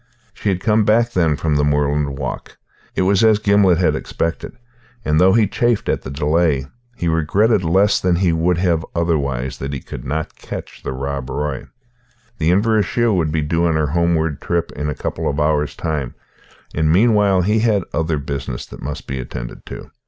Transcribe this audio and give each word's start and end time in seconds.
She 0.33 0.49
had 0.49 0.61
come 0.61 0.83
back, 0.83 1.11
then, 1.11 1.35
from 1.35 1.55
her 1.57 1.63
moorland 1.63 2.17
walk. 2.17 2.57
It 2.95 3.03
was 3.03 3.23
as 3.23 3.37
Gimblet 3.37 3.77
had 3.77 3.95
expected; 3.95 4.53
and, 5.05 5.21
though 5.21 5.33
he 5.33 5.45
chafed 5.45 5.87
at 5.87 6.01
the 6.01 6.09
delay, 6.09 6.65
he 6.95 7.07
regretted 7.07 7.63
less 7.63 7.99
than 8.01 8.15
he 8.15 8.33
would 8.33 8.57
have 8.57 8.83
otherwise 8.95 9.59
that 9.59 9.73
he 9.73 9.79
could 9.79 10.03
not 10.03 10.35
catch 10.35 10.81
the 10.81 10.91
Rob 10.91 11.29
Roy. 11.29 11.67
The 12.39 12.49
Inverashiel 12.49 13.15
would 13.15 13.31
be 13.31 13.41
due 13.43 13.67
on 13.67 13.75
her 13.75 13.89
homeward 13.91 14.41
trip 14.41 14.71
in 14.71 14.89
a 14.89 14.95
couple 14.95 15.27
of 15.29 15.39
hours' 15.39 15.75
time, 15.75 16.15
and 16.73 16.91
meanwhile 16.91 17.43
he 17.43 17.59
had 17.59 17.83
other 17.93 18.17
business 18.17 18.65
that 18.65 18.81
must 18.81 19.05
be 19.05 19.19
attended 19.19 19.67
to. 19.67 19.91